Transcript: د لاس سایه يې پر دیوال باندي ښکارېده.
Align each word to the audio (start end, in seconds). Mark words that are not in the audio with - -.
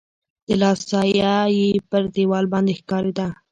د 0.47 0.49
لاس 0.61 0.79
سایه 0.91 1.35
يې 1.57 1.67
پر 1.89 2.03
دیوال 2.15 2.45
باندي 2.53 2.73
ښکارېده. 2.79 3.27